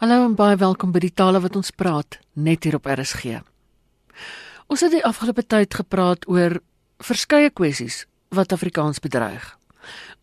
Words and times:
Hallo 0.00 0.22
en 0.24 0.32
baie 0.32 0.56
welkom 0.56 0.94
by 0.94 1.00
die 1.04 1.12
tale 1.12 1.42
wat 1.44 1.58
ons 1.58 1.74
praat 1.76 2.16
net 2.32 2.64
hier 2.64 2.78
op 2.78 2.86
RSG. 2.88 3.42
Ons 4.72 4.80
het 4.80 4.94
die 4.94 5.02
afgelope 5.04 5.42
tyd 5.44 5.76
gepraat 5.76 6.24
oor 6.24 6.54
verskeie 7.04 7.50
kwessies 7.52 8.06
wat 8.32 8.54
Afrikaans 8.56 9.02
bedreig. 9.04 9.44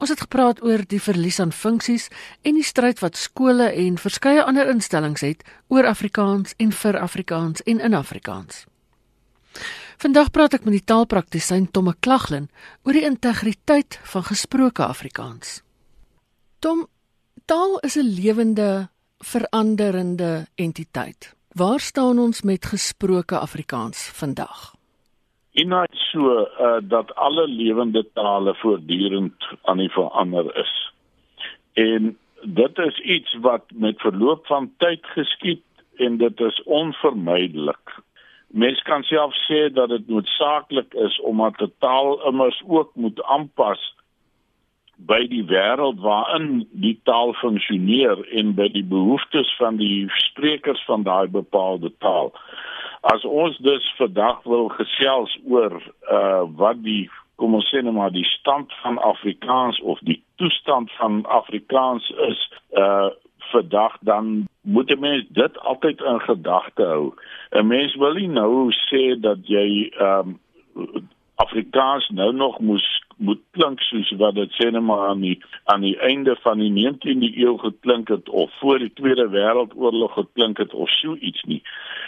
Ons 0.02 0.16
het 0.16 0.24
gepraat 0.26 0.64
oor 0.66 0.82
die 0.82 0.98
verlies 0.98 1.38
aan 1.38 1.54
funksies 1.54 2.08
en 2.42 2.58
die 2.58 2.66
stryd 2.66 3.06
wat 3.06 3.22
skole 3.22 3.70
en 3.70 4.02
verskeie 4.02 4.42
ander 4.42 4.74
instellings 4.74 5.22
het 5.22 5.46
oor 5.70 5.86
Afrikaans 5.94 6.58
en 6.58 6.74
vir 6.74 6.98
Afrikaans 6.98 7.62
en 7.70 7.78
in 7.78 8.00
Afrikaans. 8.02 8.66
Vandag 10.02 10.34
praat 10.34 10.58
ek 10.58 10.66
met 10.66 10.80
die 10.80 10.86
taalpraktisyn 10.90 11.70
Tomme 11.70 11.94
Klaglin 12.02 12.50
oor 12.82 12.98
die 12.98 13.06
integriteit 13.06 14.02
van 14.10 14.26
gesproke 14.26 14.90
Afrikaans. 14.90 15.60
Tom, 16.66 16.88
taal 17.46 17.78
is 17.86 17.94
'n 17.94 18.10
lewende, 18.18 18.90
veranderende 19.18 20.46
entiteit. 20.56 21.36
Waar 21.52 21.80
staan 21.80 22.20
ons 22.20 22.42
met 22.42 22.66
gesproke 22.66 23.38
Afrikaans 23.38 24.12
vandag? 24.20 24.76
Inait 25.52 25.96
so 26.12 26.40
uh, 26.40 26.78
dat 26.82 27.16
alle 27.16 27.48
lewende 27.48 28.06
tale 28.14 28.56
voortdurend 28.56 29.48
aan 29.62 29.78
die 29.78 29.90
verander 29.90 30.56
is. 30.56 30.92
En 31.74 32.18
dit 32.42 32.78
is 32.78 33.00
iets 33.00 33.38
wat 33.42 33.64
met 33.74 34.02
verloop 34.02 34.46
van 34.46 34.72
tyd 34.78 35.06
geskied 35.06 35.64
en 35.96 36.18
dit 36.18 36.40
is 36.40 36.64
onvermydelik. 36.64 38.00
Mens 38.48 38.82
kan 38.82 39.04
self 39.04 39.34
sê 39.50 39.74
dat 39.74 39.90
dit 39.90 40.08
noodsaaklik 40.08 40.94
is 40.94 41.20
omdat 41.22 41.62
'n 41.62 41.74
taal 41.80 42.28
immers 42.28 42.64
ook 42.68 42.96
moet 42.96 43.24
aanpas 43.24 43.96
by 44.98 45.28
die 45.30 45.44
wêreld 45.46 46.00
waarin 46.02 46.68
die 46.72 46.96
taal 47.04 47.34
funksioneer 47.38 48.24
en 48.34 48.56
by 48.58 48.68
die 48.74 48.86
behoeftes 48.86 49.50
van 49.58 49.78
die 49.78 50.08
sprekers 50.30 50.82
van 50.86 51.04
daai 51.04 51.28
bepaalde 51.28 51.92
taal. 52.02 52.34
As 53.02 53.26
ons 53.26 53.58
dus 53.58 53.86
vandag 53.98 54.42
wil 54.44 54.68
gesels 54.74 55.38
oor 55.46 55.78
uh 56.12 56.44
wat 56.58 56.82
die 56.84 57.10
kom 57.38 57.54
ons 57.54 57.70
sê 57.70 57.84
nou 57.86 57.94
maar 57.94 58.12
die 58.12 58.26
stand 58.26 58.74
van 58.82 58.98
Afrikaans 58.98 59.80
of 59.82 60.02
die 60.02 60.18
toestand 60.42 60.92
van 60.98 61.22
Afrikaans 61.26 62.10
is 62.30 62.42
uh 62.74 63.10
vandag 63.52 63.98
dan 64.02 64.48
moet 64.62 64.90
'n 64.92 65.00
mens 65.00 65.26
dit 65.30 65.60
altyd 65.60 66.02
in 66.02 66.20
gedagte 66.20 66.84
hou. 66.84 67.14
'n 67.52 67.68
Mens 67.68 67.96
wil 67.96 68.14
nie 68.14 68.28
nou 68.28 68.72
sê 68.90 69.20
dat 69.20 69.48
jy 69.48 69.94
um 70.00 70.40
Afrikaans 71.38 72.10
nou 72.10 72.34
nog 72.34 72.60
moes 72.60 72.86
moet 73.18 73.42
klink 73.52 73.82
soos 73.82 74.10
wat 74.18 74.36
dit 74.38 74.54
sê 74.58 74.70
net 74.74 74.82
maar 74.82 75.08
aan 75.10 75.22
die 75.22 75.38
aan 75.74 75.84
die 75.86 75.98
einde 76.06 76.34
van 76.42 76.58
die 76.62 76.72
19de 76.74 77.30
eeu 77.38 77.58
geklink 77.62 78.10
het 78.14 78.30
of 78.30 78.54
voor 78.60 78.80
die 78.82 78.94
Tweede 78.94 79.28
Wêreldoorlog 79.30 80.14
geklink 80.14 80.58
het 80.58 80.74
of 80.74 80.90
so 80.90 81.14
iets 81.16 81.44
nie. 81.44 81.62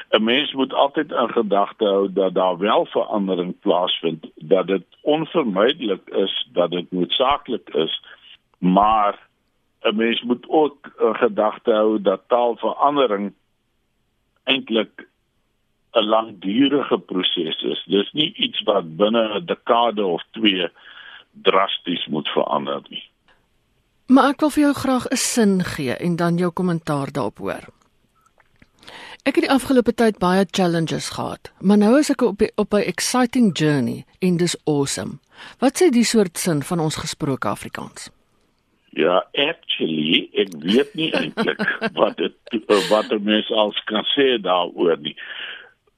'n 0.09 0.23
Mens 0.23 0.53
moet 0.53 0.73
altyd 0.73 1.11
in 1.11 1.29
gedagte 1.29 1.85
hou 1.85 2.13
dat 2.13 2.33
daar 2.33 2.57
wel 2.57 2.85
verandering 2.85 3.59
plaasvind, 3.59 4.25
dat 4.35 4.67
dit 4.67 4.85
onvermydelik 5.01 6.09
is, 6.09 6.49
dat 6.53 6.71
dit 6.71 6.91
noodsaaklik 6.91 7.69
is, 7.69 8.01
maar 8.57 9.27
'n 9.81 9.95
mens 9.95 10.21
moet 10.21 10.45
ook 10.47 10.91
in 10.99 11.15
gedagte 11.15 11.71
hou 11.71 12.01
dat 12.01 12.21
taalverandering 12.27 13.33
eintlik 14.43 15.08
'n 15.93 16.05
langdurige 16.05 16.97
proses 16.99 17.61
is. 17.61 17.83
Dis 17.87 18.11
nie 18.11 18.33
iets 18.33 18.61
wat 18.63 18.97
binne 18.97 19.39
'n 19.39 19.45
dekade 19.45 20.05
of 20.05 20.21
2 20.31 20.69
drasties 21.31 22.05
moet 22.05 22.27
verander 22.27 22.81
nie. 22.89 23.03
Maar 24.07 24.29
ek 24.29 24.39
wil 24.39 24.49
vir 24.49 24.63
jou 24.63 24.73
graag 24.73 25.05
'n 25.07 25.15
sin 25.15 25.63
gee 25.63 25.93
en 25.93 26.15
dan 26.15 26.37
jou 26.37 26.51
kommentaar 26.51 27.11
daarop 27.11 27.37
hoor. 27.37 27.65
Ek 29.23 29.35
het 29.35 29.45
die 29.45 29.51
afgelope 29.51 29.93
tyd 29.93 30.17
baie 30.17 30.45
challenges 30.51 31.09
gehad, 31.09 31.51
maar 31.59 31.77
nou 31.77 31.97
is 31.99 32.09
ek 32.09 32.21
op 32.21 32.41
op 32.55 32.73
'n 32.73 32.87
exciting 32.93 33.57
journey 33.57 34.05
en 34.19 34.37
dis 34.37 34.57
awesome. 34.65 35.19
Wat 35.59 35.81
sê 35.81 35.89
die 35.89 36.03
soort 36.03 36.37
sin 36.37 36.63
van 36.63 36.79
ons 36.79 36.95
gesproke 36.95 37.47
Afrikaans? 37.47 38.09
Ja, 38.97 39.25
actually, 39.33 40.29
ek 40.33 40.49
weet 40.59 40.93
nie 40.93 41.11
eintlik 41.13 41.61
wat 41.99 42.17
dit 42.17 42.33
wat 42.89 43.11
'n 43.11 43.23
mens 43.23 43.51
als 43.51 43.83
kan 43.85 44.05
sê 44.17 44.41
daaroor 44.41 44.97
nie. 44.97 45.15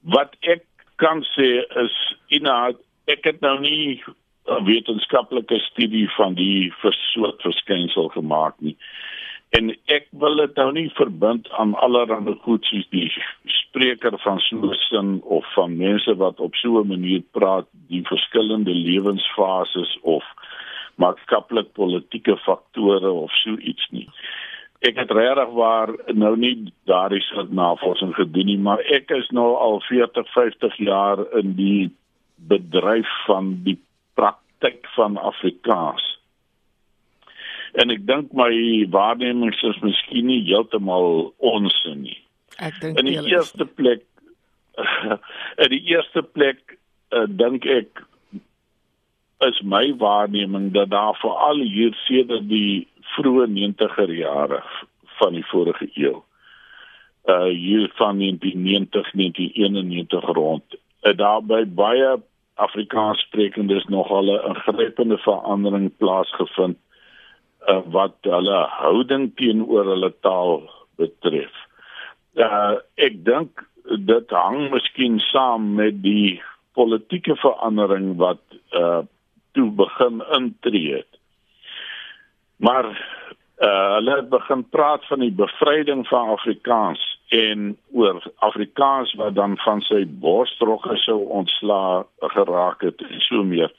Wat 0.01 0.35
ek 0.41 0.65
kan 0.95 1.23
sê 1.35 1.65
is 1.83 1.95
inhoud 2.27 2.77
ek 3.09 3.25
het 3.25 3.41
nou 3.41 3.59
nie 3.59 4.01
'n 4.47 4.65
wetenskaplike 4.65 5.59
studie 5.59 6.09
van 6.17 6.33
die 6.33 6.73
soort 7.13 7.41
verskynsel 7.41 8.07
gemaak 8.09 8.55
nie. 8.59 8.77
En 9.51 9.69
ek 9.85 10.07
wil 10.11 10.35
dit 10.35 10.55
nou 10.55 10.71
nie 10.71 10.89
verbind 10.95 11.49
aan 11.59 11.73
allerlei 11.75 12.35
goed 12.43 12.65
soos 12.65 12.87
die 12.89 13.11
spreker 13.45 14.17
van 14.23 14.39
so 14.39 14.55
'n 14.55 14.77
sin 14.89 15.21
of 15.23 15.45
van 15.53 15.77
mense 15.77 16.15
wat 16.15 16.39
op 16.39 16.55
so 16.55 16.79
'n 16.79 16.87
manier 16.87 17.23
praat, 17.31 17.67
die 17.87 18.03
verskillende 18.07 18.73
lewensfases 18.73 19.97
of 20.01 20.23
maatskaplik 20.95 21.73
politieke 21.73 22.37
faktore 22.37 23.11
of 23.11 23.31
so 23.31 23.57
iets 23.57 23.87
nie. 23.91 24.09
Ek 24.81 24.97
het 24.97 25.11
regtig 25.13 25.51
waar 25.53 25.91
nou 26.17 26.33
nie 26.37 26.55
daardie 26.89 27.21
soort 27.21 27.51
navorsing 27.53 28.15
gedoen 28.17 28.49
nie, 28.49 28.57
maar 28.57 28.81
ek 28.89 29.11
is 29.13 29.27
nou 29.29 29.51
al 29.61 29.77
40, 29.85 30.25
50 30.33 30.77
jaar 30.81 31.21
in 31.37 31.53
die 31.57 31.91
bedryf 32.49 33.09
van 33.27 33.53
die 33.65 33.77
praktyk 34.17 34.87
van 34.95 35.19
Afrikaans. 35.21 36.07
En 37.77 37.93
ek 37.93 38.01
dink 38.07 38.33
my 38.35 38.51
waarnemings 38.91 39.61
is 39.69 39.77
miskien 39.85 40.27
nie 40.27 40.41
heeltemal 40.49 41.29
onsin 41.37 42.01
nie. 42.07 42.19
Ek 42.57 42.81
dink 42.81 42.99
in 42.99 43.11
die 43.11 43.21
eerste 43.31 43.67
plek 43.69 44.07
in 45.63 45.69
die 45.71 45.83
eerste 45.93 46.23
plek 46.23 46.77
uh, 47.13 47.27
dink 47.29 47.67
ek 47.69 48.01
is 49.47 49.61
my 49.65 49.93
waarneming 50.01 50.71
dat 50.73 50.89
daar 50.89 51.15
veral 51.21 51.61
hier 51.65 51.95
sedert 52.05 52.49
die 52.49 52.87
vroeë 53.15 53.47
90er 53.53 54.13
jare 54.17 54.61
van 55.19 55.33
die 55.37 55.45
vorige 55.53 55.89
eeu 55.93 56.19
uh 57.29 57.49
hier 57.53 57.91
van 57.99 58.17
die 58.17 58.55
90 58.57 59.13
91 59.13 60.25
rond 60.37 60.63
uh, 60.73 61.13
daarby 61.17 61.65
baie 61.65 62.17
Afrikaans 62.61 63.21
sprekendes 63.21 63.85
nog 63.85 64.07
hulle 64.07 64.41
ingrypende 64.47 65.17
verandering 65.17 65.91
plaasgevind 65.97 66.77
uh, 67.67 67.81
wat 67.95 68.17
hulle 68.21 68.59
houding 68.77 69.31
teenoor 69.35 69.85
hulle 69.93 70.11
taal 70.25 70.61
betref. 71.01 71.53
Uh 72.37 72.77
ek 73.01 73.21
dink 73.25 73.63
dit 74.09 74.35
hang 74.35 74.69
miskien 74.73 75.19
saam 75.31 75.73
met 75.79 76.01
die 76.03 76.41
politieke 76.77 77.35
verandering 77.41 78.15
wat 78.21 78.43
uh 78.77 79.01
toe 79.51 79.67
begin 79.75 80.21
intree 80.37 81.01
het. 81.01 81.20
Maar 82.61 82.85
uh 83.61 83.93
hulle 83.95 84.15
het 84.15 84.29
begin 84.29 84.63
praat 84.69 85.05
van 85.05 85.19
die 85.19 85.31
bevryding 85.31 86.07
van 86.07 86.29
Afrikaans 86.29 87.01
en 87.29 87.77
oor 87.91 88.23
Afrikaans 88.35 89.13
wat 89.13 89.35
dan 89.35 89.57
van 89.57 89.81
sy 89.85 90.01
borstrokke 90.23 90.97
sou 91.03 91.19
ontsla 91.41 92.05
geraak 92.33 92.81
het 92.81 93.01
en 93.05 93.21
so 93.27 93.43
meer. 93.43 93.73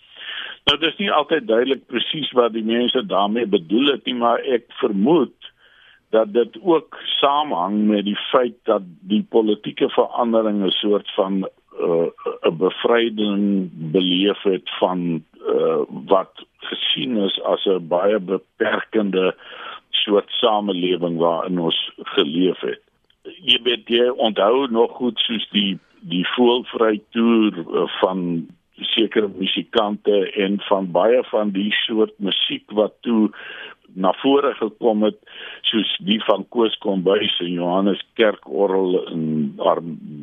Nou 0.71 0.79
dis 0.79 0.97
nie 0.99 1.11
altyd 1.13 1.47
duidelik 1.47 1.87
presies 1.87 2.31
wat 2.39 2.55
die 2.55 2.65
mense 2.67 3.07
daarmee 3.07 3.47
bedoel 3.47 3.95
het 3.97 4.05
nie, 4.07 4.15
maar 4.15 4.43
ek 4.59 4.69
vermoed 4.79 5.51
dat 6.15 6.33
dit 6.33 6.59
ook 6.63 6.99
saamhang 7.19 7.83
met 7.89 8.05
die 8.05 8.19
feit 8.31 8.59
dat 8.71 8.87
die 9.11 9.23
politieke 9.31 9.89
verandering 9.91 10.63
'n 10.63 10.75
soort 10.79 11.11
van 11.15 11.43
uh, 11.81 12.09
'n 12.43 12.57
bevryding 12.57 13.71
beleef 13.73 14.43
het 14.43 14.71
van 14.79 15.25
uh, 15.47 15.83
wat 16.07 16.45
gesien 16.59 17.17
is 17.17 17.43
as 17.43 17.65
'n 17.65 17.89
baie 17.89 18.19
beperkende 18.19 19.35
soort 19.91 20.31
samelewing 20.31 21.19
waarin 21.19 21.59
ons 21.59 21.93
geleef 21.97 22.61
het. 22.61 22.81
Jy 23.23 23.59
weet 23.63 23.89
jy 23.89 24.09
onthou 24.09 24.67
nog 24.71 24.91
goed 24.91 25.19
soos 25.19 25.49
die 25.51 25.79
die 26.01 26.27
voelvry 26.35 27.01
toer 27.11 27.55
uh, 27.59 27.87
van 28.01 28.47
sekere 28.81 29.29
musikante 29.29 30.31
en 30.33 30.61
van 30.61 30.91
baie 30.91 31.23
van 31.31 31.51
die 31.51 31.73
soort 31.73 32.15
musiek 32.17 32.71
wat 32.71 32.93
toe 33.01 33.31
na 33.95 34.13
vore 34.23 34.55
gekom 34.55 35.03
het 35.03 35.19
soos 35.69 35.97
die 36.07 36.21
van 36.25 36.47
Koos 36.49 36.77
Kombuis 36.79 37.39
en 37.41 37.53
Johannes 37.53 38.03
Kerkorrel 38.15 39.07
en 39.07 39.25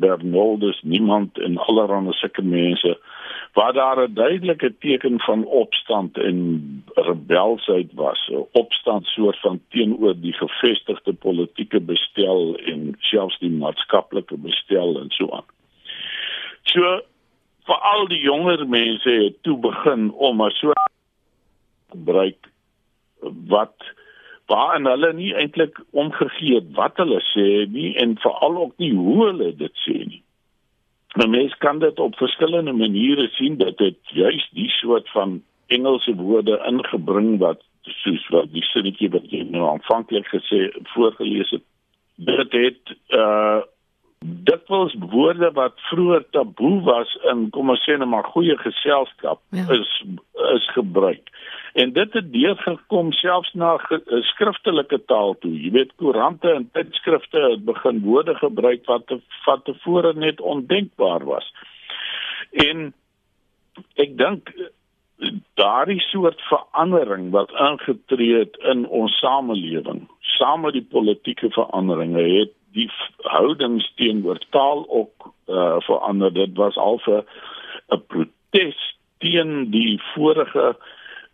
Bernardus 0.02 0.80
niemand 0.82 1.38
en 1.38 1.58
allerlei 1.58 2.12
sulke 2.12 2.42
mense 2.42 2.98
waar 3.52 3.72
daar 3.72 4.08
'n 4.08 4.14
duidelike 4.14 4.74
teken 4.78 5.20
van 5.20 5.44
opstand 5.44 6.18
en 6.18 6.36
rebelsheid 6.94 7.92
was 7.94 8.28
'n 8.28 8.46
opstand 8.52 9.06
soort 9.06 9.40
van 9.40 9.60
teenoor 9.68 10.14
die 10.20 10.32
gevestigde 10.32 11.12
politieke 11.12 11.80
bestel 11.80 12.56
en 12.56 12.96
selfs 12.98 13.38
die 13.38 13.50
maatskaplike 13.50 14.36
bestel 14.36 15.00
en 15.00 15.10
so 15.10 15.30
aan. 15.30 15.48
So 16.62 17.00
vir 17.64 17.78
al 17.92 18.06
die 18.06 18.20
jonger 18.20 18.68
mense 18.68 19.10
het 19.10 19.42
toe 19.42 19.58
begin 19.58 20.12
om 20.12 20.42
'n 20.42 20.50
so 20.50 20.72
gebruik 21.90 22.50
wat 23.52 23.90
waarin 24.50 24.88
hulle 24.90 25.12
nie 25.14 25.30
eintlik 25.38 25.78
omgegee 25.90 26.58
het 26.58 26.72
wat 26.78 26.98
hulle 27.02 27.20
sê 27.30 27.46
nie 27.70 27.92
en 28.02 28.16
veral 28.24 28.58
ook 28.64 28.74
nie 28.82 28.92
hoe 28.96 29.18
hulle 29.26 29.52
dit 29.56 29.84
sê 29.84 29.96
nie. 30.06 30.22
Nou 31.18 31.28
mens 31.30 31.54
kan 31.62 31.78
dit 31.82 31.98
op 31.98 32.18
verskillende 32.18 32.72
maniere 32.72 33.28
sien 33.36 33.58
dat 33.58 33.78
dit 33.78 33.98
juis 34.14 34.46
die 34.58 34.70
soort 34.80 35.10
van 35.14 35.40
Engelse 35.70 36.14
woorde 36.18 36.58
ingebring 36.66 37.38
wat 37.38 37.62
soos 38.02 38.26
wat 38.34 38.50
die 38.54 38.64
sinnetjie 38.72 39.10
wat 39.14 39.26
jy 39.30 39.44
nou 39.48 39.68
aanvanklik 39.70 40.26
gesê 40.30 40.66
voorgeles 40.94 41.50
het 41.54 41.66
dit 42.30 42.56
het 42.58 42.96
uh 43.16 43.60
dit 44.24 44.66
was 44.66 44.94
woorde 44.98 45.50
wat 45.52 45.80
vroeër 45.80 46.24
taboe 46.30 46.80
was 46.82 47.12
in 47.32 47.46
kom 47.50 47.70
ons 47.72 47.84
sê 47.88 47.96
net 47.96 48.08
maar 48.08 48.26
goeie 48.34 48.56
geselskap 48.60 49.40
ja. 49.56 49.64
is 49.72 49.92
is 50.56 50.66
gebruik. 50.74 51.30
En 51.72 51.92
dit 51.92 52.12
het 52.12 52.32
deurgekom 52.32 53.12
selfs 53.12 53.52
na 53.54 53.76
eh, 53.78 54.20
skriftelike 54.32 54.98
taal 55.12 55.36
toe. 55.40 55.52
Jy 55.54 55.70
weet 55.70 55.96
koerante 55.96 56.52
en 56.52 56.68
tydskrifte 56.72 57.40
het 57.46 57.64
begin 57.64 58.02
woorde 58.04 58.34
gebruik 58.34 58.84
wat 58.90 59.06
te, 59.06 59.20
wat 59.46 59.64
tevore 59.64 60.12
net 60.14 60.40
ondenkbaar 60.40 61.24
was. 61.24 61.48
En 62.50 62.92
ek 63.94 64.16
dink 64.18 64.52
daardie 65.60 66.00
soort 66.10 66.40
verandering 66.48 67.30
wat 67.30 67.52
aangetree 67.52 68.38
het 68.42 68.56
in 68.72 68.86
ons 68.88 69.16
samelewing, 69.20 70.08
saam 70.36 70.64
met 70.66 70.76
die 70.76 70.88
politieke 70.96 71.52
veranderinge 71.56 72.24
het 72.36 72.56
die 72.72 72.90
houdings 73.16 73.92
teenoor 73.94 74.38
taal 74.50 74.84
ook 74.88 75.32
uh, 75.46 75.76
verander. 75.78 76.32
Dit 76.32 76.56
was 76.56 76.76
al 76.76 77.00
'n 77.88 78.02
protes 78.06 78.96
teen 79.18 79.70
die 79.70 80.02
vorige 80.14 80.76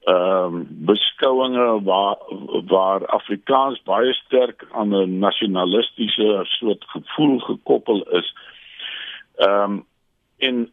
ehm 0.07 0.55
um, 0.55 0.67
beskouinge 0.71 1.83
waar 1.83 2.17
waar 2.67 3.07
Afrikaans 3.07 3.83
baie 3.83 4.13
sterk 4.13 4.67
aan 4.73 4.95
'n 4.95 5.19
nasionalistiese 5.19 6.41
soort 6.43 6.85
gevoel 6.87 7.39
gekoppel 7.39 8.03
is. 8.03 8.35
Ehm 9.37 9.63
um, 9.63 9.87
en 10.39 10.73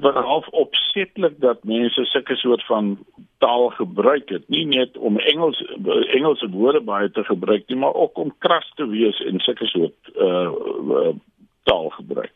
wat 0.00 0.14
half 0.14 0.48
opsetlik 0.48 1.40
dat 1.40 1.64
mense 1.64 2.04
sulke 2.04 2.36
soort 2.36 2.64
van 2.66 2.98
taal 3.38 3.68
gebruik 3.68 4.28
het 4.28 4.48
nie 4.48 4.64
net 4.66 4.96
om 4.96 5.18
Engels 5.18 5.60
Engelse 6.16 6.48
woorde 6.50 6.80
baie 6.80 7.10
te 7.10 7.24
gebruik 7.24 7.68
nie 7.68 7.78
maar 7.78 7.94
ook 7.94 8.18
om 8.18 8.34
kras 8.38 8.72
te 8.74 8.86
wees 8.88 9.20
en 9.24 9.40
sulke 9.40 9.66
soort 9.66 10.12
uh, 10.16 10.50
uh 10.96 11.14
taal 11.64 11.88
gebruik. 11.88 12.32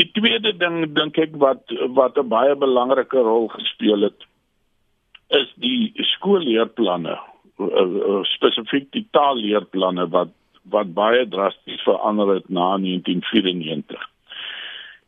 Die 0.00 0.10
tweede 0.16 0.54
ding 0.56 0.94
dink 0.96 1.18
ek 1.20 1.36
wat 1.36 1.72
wat 1.92 2.16
'n 2.16 2.28
baie 2.28 2.54
belangrike 2.56 3.20
rol 3.20 3.48
gespeel 3.48 4.08
het 4.08 4.24
is 5.28 5.52
die 5.54 5.92
skoolleerplanne 6.16 7.18
uh, 7.58 8.22
spesifiek 8.22 8.92
die 8.92 9.06
taalleerplanne 9.10 10.08
wat 10.08 10.32
wat 10.68 10.94
baie 10.94 11.28
drasties 11.28 11.82
verander 11.82 12.34
het 12.34 12.48
na 12.48 12.76
1994. 12.76 14.08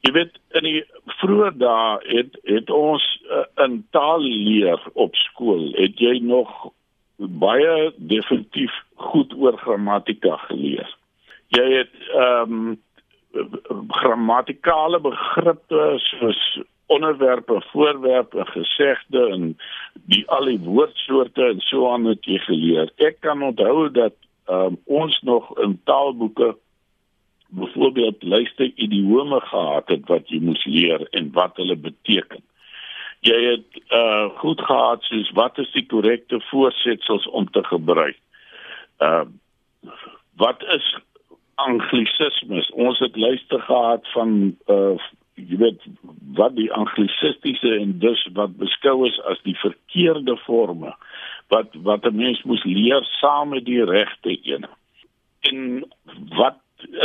Jy 0.01 0.13
weet 0.17 0.39
in 0.57 0.65
die 0.65 0.83
vroeë 1.21 1.51
dae 1.61 1.97
het 2.09 2.37
het 2.49 2.71
ons 2.73 3.05
uh, 3.29 3.45
in 3.65 3.81
taal 3.97 4.23
leer 4.25 4.81
op 4.95 5.17
skool. 5.27 5.69
Het 5.77 6.01
jy 6.01 6.19
nog 6.25 6.71
baie 7.17 7.91
definitief 7.97 8.73
goed 9.11 9.35
oor 9.37 9.59
grammatika 9.61 10.39
geleer? 10.49 10.89
Jy 11.57 11.67
het 11.81 11.99
ehm 12.15 12.57
um, 12.61 12.79
grammatikale 13.95 14.99
begrippe 15.01 15.83
soos 16.03 16.39
onderwerpe, 16.91 17.61
voorwerpe, 17.71 18.45
gesegde 18.45 19.29
en 19.31 19.45
die 20.11 20.25
al 20.35 20.49
die 20.51 20.59
woordsoorte 20.65 21.45
en 21.53 21.61
so 21.63 21.93
aan 21.93 22.09
het 22.11 22.27
jy 22.27 22.41
geleer. 22.49 22.91
Ek 22.99 23.21
kan 23.23 23.45
onthou 23.47 23.87
dat 23.95 24.17
um, 24.51 24.81
ons 24.91 25.21
nog 25.23 25.53
in 25.63 25.77
taalboeke 25.87 26.57
byvoorbeeld 27.51 28.23
luister 28.23 28.73
idiome 28.75 29.41
gehad 29.41 29.89
het 29.89 30.07
wat 30.07 30.29
jy 30.29 30.41
moes 30.41 30.65
leer 30.65 31.07
en 31.11 31.31
wat 31.33 31.57
hulle 31.57 31.77
beteken. 31.77 32.43
Jy 33.21 33.39
het 33.45 33.81
uh 33.93 34.31
goed 34.41 34.61
gehad 34.61 35.03
soos 35.03 35.31
wat 35.37 35.59
is 35.59 35.71
die 35.73 35.87
korrekte 35.87 36.41
voorsetsels 36.51 37.27
om 37.29 37.51
te 37.51 37.65
gebruik. 37.65 38.19
Uh 38.99 39.25
wat 40.41 40.63
is 40.63 40.99
anglisismes? 41.55 42.71
Ons 42.71 42.99
het 42.99 43.17
luister 43.17 43.61
gehad 43.61 44.09
van 44.13 44.57
uh 44.67 44.97
jy 45.35 45.57
weet 45.57 45.85
wat 46.37 46.57
die 46.57 46.71
anglisistiese 46.73 47.75
en 47.81 47.99
dus 47.99 48.27
wat 48.37 48.57
beskou 48.61 49.07
is 49.09 49.21
as 49.33 49.41
die 49.45 49.57
verkeerde 49.57 50.37
forme 50.47 50.95
wat 51.51 51.75
wat 51.83 52.05
'n 52.05 52.17
mens 52.17 52.43
moes 52.43 52.65
leer 52.65 53.05
saam 53.21 53.49
met 53.49 53.65
die 53.65 53.85
regte 53.85 54.39
een. 54.43 54.67
En 55.41 55.85
wat 56.37 56.57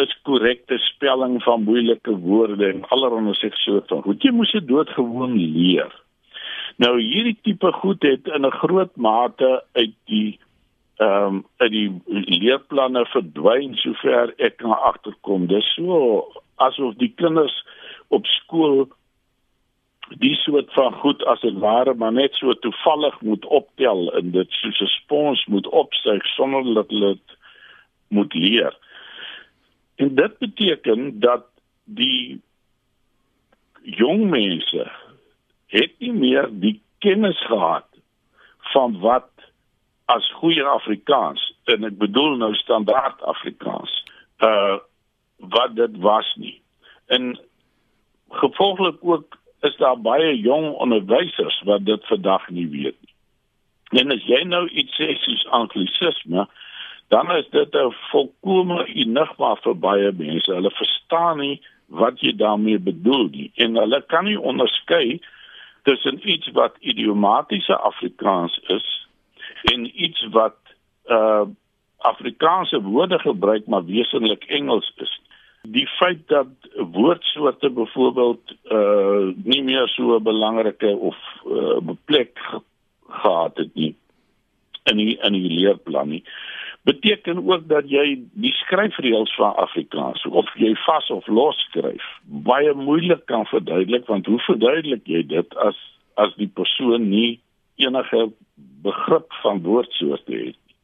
is 0.06 0.16
korrekte 0.28 0.78
spelling 0.86 1.38
van 1.44 1.66
moeilike 1.68 2.16
woorde 2.26 2.70
en 2.70 2.88
allerhande 2.96 3.36
sê 3.40 3.52
so 3.64 3.82
van 3.92 4.04
goed 4.06 4.24
jy 4.26 4.34
moes 4.36 4.54
dit 4.56 4.68
doodgewoon 4.70 5.38
leer. 5.38 5.92
Nou 6.82 6.96
hierdie 7.00 7.38
tipe 7.48 7.72
goed 7.82 8.04
het 8.04 8.28
in 8.38 8.46
'n 8.46 8.60
groot 8.62 8.96
mate 8.96 9.64
uit 9.74 9.96
die 10.12 10.40
ehm 10.98 11.36
um, 11.36 11.46
uit 11.58 11.72
die 11.72 11.92
leerplanne 12.40 13.06
verdwyn 13.06 13.76
sover 13.76 14.34
ek 14.38 14.58
kan 14.58 14.72
agterkom. 14.72 15.48
Dis 15.48 15.74
so 15.76 16.28
asof 16.56 16.96
die 16.96 17.12
kinders 17.16 17.56
op 18.08 18.26
skool 18.26 18.88
die 20.22 20.36
soort 20.36 20.72
van 20.74 20.94
goed 20.94 21.24
as 21.26 21.42
dit 21.42 21.58
ware 21.60 21.94
maar 21.94 22.14
net 22.14 22.34
so 22.34 22.54
toevallig 22.54 23.22
moet 23.22 23.46
optel 23.46 24.12
en 24.14 24.32
dit 24.32 24.52
soos 24.62 24.82
'n 24.82 24.88
spons 24.88 25.46
moet 25.46 25.68
opsuig 25.68 26.26
sonder 26.26 26.74
dat 26.74 26.90
hulle 26.90 27.18
moet 28.08 28.34
leer. 28.34 28.74
En 29.96 30.16
dit 30.16 30.38
beteken 30.38 31.20
dat 31.20 31.46
die 31.84 32.42
jong 33.82 34.30
mense 34.30 34.92
het 35.68 35.92
nie 36.00 36.14
meer 36.14 36.50
die 36.52 36.82
kennis 36.98 37.46
gehad 37.46 37.88
van 38.74 39.00
wat 39.00 39.30
as 40.06 40.32
goeie 40.40 40.64
Afrikaans 40.64 41.54
en 41.72 41.86
ek 41.88 41.98
bedoel 41.98 42.38
nou 42.42 42.54
standaard 42.62 43.22
Afrikaans 43.22 44.04
uh 44.44 44.78
wat 45.52 45.76
dit 45.76 45.98
was 46.00 46.28
nie. 46.40 46.62
En 47.12 47.36
gevolglik 48.30 48.96
ook 49.02 49.36
is 49.68 49.76
daar 49.78 50.00
baie 50.02 50.40
jong 50.40 50.72
onderwysers 50.74 51.62
wat 51.68 51.86
dit 51.86 52.06
vandag 52.08 52.48
nie 52.50 52.68
weet 52.68 52.96
nie. 53.02 53.14
En 54.00 54.12
as 54.16 54.24
jy 54.26 54.42
nou 54.48 54.64
iets 54.70 54.96
sê 54.96 55.12
soos 55.22 55.44
anglisisme, 55.60 56.48
dan 57.08 57.32
is 57.32 57.48
dit 57.50 57.74
'n 57.76 57.96
volkomme 58.12 58.86
enigma 58.86 59.56
vir 59.56 59.76
baie 59.76 60.12
mense. 60.12 60.54
Hulle 60.54 60.72
verstaan 60.72 61.38
nie 61.38 61.62
wat 61.88 62.20
jy 62.20 62.36
daarmee 62.36 62.80
bedoel 62.80 63.28
nie 63.32 63.52
en 63.56 63.76
hulle 63.76 64.02
kan 64.08 64.26
nie 64.26 64.40
onderskei 64.40 65.20
tussen 65.84 66.30
iets 66.30 66.52
wat 66.52 66.78
idiomatiese 66.80 67.78
Afrikaans 67.78 68.60
is 68.68 69.08
en 69.74 70.04
iets 70.04 70.28
wat 70.32 70.58
uh 71.08 71.46
Afrikaanse 71.98 72.82
woorde 72.82 73.20
gebruik 73.20 73.68
maar 73.68 73.86
wesentlik 73.86 74.44
Engels 74.44 74.92
is. 74.96 75.22
Die 75.62 75.88
feit 75.88 76.28
dat 76.28 76.48
woordsoorte 76.74 77.70
byvoorbeeld 77.70 78.56
uh 78.72 79.34
nie 79.44 79.64
meer 79.64 79.88
so 79.88 80.16
'n 80.16 80.24
belangrike 80.24 80.98
of 80.98 81.18
uh, 81.46 81.78
plek 82.06 82.40
gehad 83.10 83.58
het 83.58 83.74
nie 83.76 83.96
in 84.84 84.98
die, 84.98 85.18
in 85.18 85.34
die 85.34 85.50
leerplan 85.50 86.10
nie 86.10 86.24
beteken 86.86 87.42
ook 87.50 87.68
dat 87.68 87.90
jy 87.90 88.20
die 88.38 88.54
skryfreëls 88.62 89.34
van 89.40 89.56
Afrikaans 89.62 90.26
of 90.30 90.50
jy 90.62 90.76
vas 90.86 91.10
of 91.10 91.28
los 91.28 91.58
skryf 91.70 92.06
baie 92.46 92.74
moeilik 92.78 93.26
kan 93.32 93.46
verduidelik 93.50 94.06
want 94.12 94.30
hoe 94.30 94.40
verduidelik 94.46 95.08
jy 95.10 95.24
dit 95.34 95.58
as 95.66 95.80
as 96.22 96.32
die 96.40 96.48
persoon 96.48 97.10
nie 97.10 97.40
enige 97.82 98.30
begrip 98.86 99.34
van 99.42 99.62
woordsoorte 99.66 100.32
het 100.32 100.56
nie? 100.56 100.76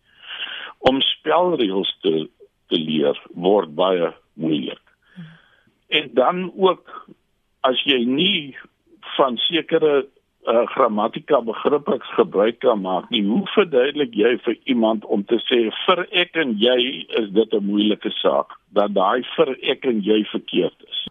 Om 0.89 1.01
spelreëls 1.05 1.91
te 2.01 2.27
te 2.71 2.79
leer 2.79 3.17
word 3.35 3.73
baie 3.75 4.13
moeilik. 4.39 4.79
En 5.91 6.07
dan 6.15 6.45
ook 6.55 6.87
as 7.67 7.81
jy 7.83 7.99
nie 8.07 8.55
van 9.17 9.35
sekere 9.49 10.05
uh, 10.47 10.65
grammatika 10.73 11.41
begrippe 11.41 11.99
gebruik 12.15 12.59
kan 12.59 12.81
maak 12.81 13.09
nie. 13.09 13.23
Hoe 13.25 13.43
verduidelik 13.55 14.15
jy 14.15 14.35
vir 14.45 14.57
iemand 14.63 15.05
om 15.05 15.23
te 15.25 15.39
sê 15.45 15.63
vir 15.85 16.03
ek 16.23 16.35
en 16.43 16.55
jy 16.59 17.05
is 17.21 17.29
dit 17.29 17.53
'n 17.53 17.65
moeilike 17.65 18.11
saak 18.21 18.57
dat 18.73 18.93
daai 18.93 19.23
vir 19.35 19.55
ek 19.61 19.85
en 19.85 20.01
jy 20.01 20.23
verkeerd 20.31 20.77
is. 20.89 21.05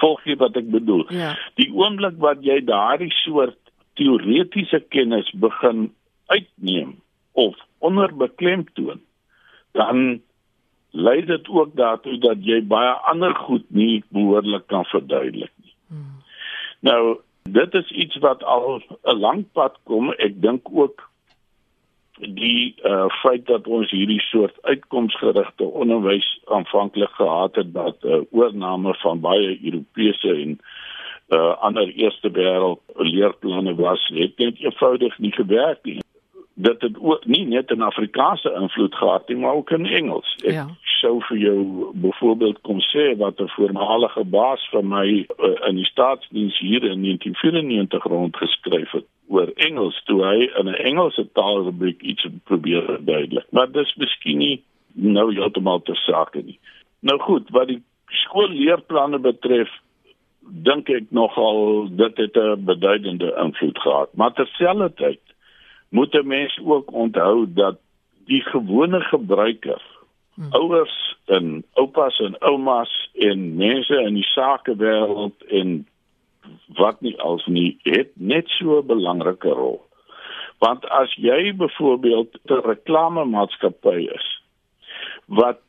Volg 0.00 0.24
jy 0.24 0.36
wat 0.36 0.56
ek 0.56 0.70
bedoel? 0.70 1.06
Ja. 1.10 1.34
Die 1.56 1.70
oomblik 1.72 2.18
wat 2.18 2.42
jy 2.42 2.60
daardie 2.60 3.12
soort 3.24 3.58
teoretiese 3.94 4.80
kennis 4.90 5.30
begin 5.32 5.92
uitneem 6.26 7.00
of 7.32 7.54
onderbeklemtoon, 7.78 9.00
dan 9.72 10.20
lei 10.90 11.20
dit 11.24 11.48
ook 11.48 11.74
daartoe 11.76 12.18
dat 12.18 12.42
jy 12.46 12.60
baie 12.62 12.92
ander 13.10 13.34
goed 13.34 13.64
nie 13.68 14.02
behoorlik 14.08 14.66
kan 14.66 14.84
verduidelik 14.84 15.52
nie. 15.62 15.74
Hmm. 15.88 16.22
Nou 16.80 17.18
dit 17.50 17.74
is 17.74 17.90
iets 17.90 18.16
wat 18.16 18.44
al 18.44 18.82
'n 19.02 19.18
lang 19.18 19.44
pad 19.52 19.78
kom. 19.82 20.12
Ek 20.12 20.40
dink 20.40 20.68
ook 20.72 21.10
die 22.18 22.74
uh 22.84 23.08
feit 23.08 23.46
dat 23.46 23.66
ons 23.66 23.90
hierdie 23.90 24.20
soort 24.20 24.62
uitkomsgerigte 24.62 25.64
onderwys 25.64 26.40
aanvanklik 26.44 27.10
gehad 27.10 27.54
het 27.54 27.74
dat 27.74 27.96
'n 28.02 28.08
uh, 28.08 28.20
oorname 28.30 28.94
van 28.94 29.20
baie 29.20 29.58
Europese 29.64 30.34
en 30.34 30.60
uh 31.28 31.56
ander 31.60 31.88
eerste 31.88 32.30
wêreld 32.30 32.80
leerplanne 32.96 33.74
was, 33.74 34.10
het 34.14 34.38
net 34.38 34.58
eenvoudig 34.58 35.18
nie 35.18 35.32
gewerk 35.32 35.78
nie 35.82 36.00
dit 36.54 36.80
het 36.80 36.98
ook 37.00 37.26
nie 37.26 37.46
net 37.46 37.70
'n 37.70 37.80
Afrikaanse 37.80 38.52
invloed 38.60 38.94
gehad 38.94 39.28
nie, 39.28 39.36
maar 39.36 39.52
ook 39.52 39.70
in 39.70 39.86
Engels. 39.86 40.36
Ek 40.44 40.52
ja. 40.52 40.68
Sou 41.04 41.20
vir 41.28 41.38
jou 41.38 41.58
byvoorbeeld 42.00 42.60
kom 42.64 42.80
sê 42.80 43.12
wat 43.20 43.40
'n 43.40 43.54
voormalige 43.56 44.24
baas 44.24 44.62
van 44.72 44.88
my 44.88 45.08
uh, 45.08 45.68
in 45.68 45.76
die 45.76 45.90
staatsdiens 45.92 46.58
hier 46.58 46.82
in 46.84 47.02
1994 47.02 48.04
rond 48.04 48.36
geskryf 48.36 48.90
het 48.90 49.06
oor 49.28 49.48
Engels 49.68 50.02
toe 50.04 50.20
hy 50.24 50.38
in 50.58 50.68
'n 50.68 50.80
Engelse 50.90 51.28
taalrubriek 51.32 52.02
iets 52.02 52.26
probeer 52.44 52.82
verduidelik. 52.84 53.46
Maar 53.50 53.72
dis 53.72 53.94
miskien 53.94 54.38
nie 54.38 54.62
nou 54.92 55.34
heeltemal 55.34 55.82
te 55.82 55.94
sake 55.94 56.42
nie. 56.42 56.58
Nou 57.00 57.18
goed, 57.20 57.50
wat 57.50 57.68
die 57.68 57.82
skoolleerplanne 58.06 59.18
betref, 59.18 59.70
dink 60.40 60.88
ek 60.88 61.10
nogal 61.10 61.88
dit 61.90 62.16
het 62.16 62.36
'n 62.36 62.64
beduidende 62.64 63.34
invloed 63.44 63.78
gehad. 63.78 64.08
Maar 64.14 64.32
terselfdertyd 64.32 65.20
moet 65.88 66.14
'n 66.14 66.26
mens 66.26 66.60
ook 66.64 66.92
onthou 66.92 67.46
dat 67.48 67.76
die 68.26 68.40
gewone 68.40 69.00
gebruiker 69.00 69.82
hmm. 70.34 70.52
ouers 70.52 71.16
en 71.26 71.64
oupas 71.72 72.18
en 72.18 72.38
oumas 72.38 73.10
en 73.12 73.56
mense 73.56 74.00
in 74.02 74.14
die 74.14 74.28
sakewêreld 74.34 75.42
en 75.48 75.86
wat 76.76 77.00
nie 77.00 77.16
als 77.20 77.46
nie 77.46 77.78
het 77.82 78.10
net 78.14 78.48
so 78.48 78.78
'n 78.78 78.86
belangrike 78.86 79.48
rol. 79.48 79.80
Want 80.58 80.88
as 80.88 81.14
jy 81.14 81.54
byvoorbeeld 81.56 82.38
'n 82.44 82.62
reklamemaatskappy 82.64 84.08
is 84.14 84.42
wat 85.26 85.60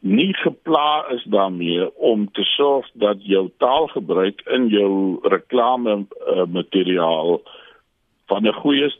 nie 0.00 0.34
gepla 0.34 1.06
is 1.10 1.24
daarmee 1.24 1.96
om 1.96 2.32
te 2.32 2.42
sorg 2.42 2.90
dat 2.92 3.16
jou 3.26 3.50
taalgebruik 3.58 4.40
in 4.46 4.68
jou 4.68 5.18
reklame 5.22 6.06
uh, 6.06 6.44
materiaal 6.46 7.40
van 8.26 8.46
'n 8.46 8.52
goeie 8.52 8.94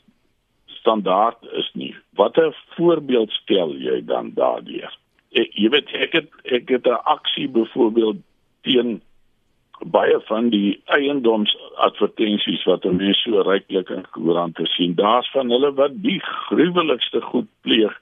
standaard 0.84 1.40
is 1.56 1.70
nie. 1.72 1.94
Watter 2.20 2.52
voorbeeld 2.76 3.32
stel 3.32 3.72
jy 3.80 4.02
dan 4.04 4.34
daardeur? 4.36 4.92
Ek 5.32 5.56
jy 5.56 5.70
weet 5.72 5.88
ek 5.96 6.12
het 6.12 6.28
ek 6.44 6.68
het 6.68 6.86
'n 6.86 7.00
aksie 7.16 7.48
byvoorbeeld 7.48 8.20
teen 8.68 9.00
baie 9.80 10.20
van 10.28 10.50
die 10.52 10.80
eiendomsadvertensies 10.84 12.64
wat 12.68 12.84
mense 12.84 13.20
so 13.24 13.40
ryklik 13.42 13.90
in 13.90 14.04
koerante 14.12 14.66
sien. 14.66 14.94
Daar's 14.94 15.30
van 15.32 15.50
hulle 15.50 15.72
wat 15.74 15.96
die 16.02 16.20
gruwelikste 16.20 17.20
goed 17.20 17.48
pleeg 17.60 17.96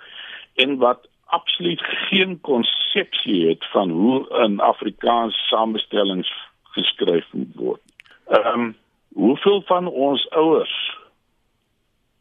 en 0.55 0.77
wat 0.83 1.09
absoluut 1.27 1.81
geen 2.11 2.41
konsepsie 2.41 3.49
het 3.49 3.65
van 3.73 3.91
hoe 3.91 4.27
'n 4.47 4.61
Afrikaans 4.61 5.37
samestellings 5.49 6.33
geskryf 6.75 7.27
moet 7.33 7.55
word. 7.55 7.83
Ehm 8.27 8.61
um, 8.61 8.77
hoeveel 9.15 9.63
van 9.63 9.87
ons 9.87 10.31
ouers 10.31 10.97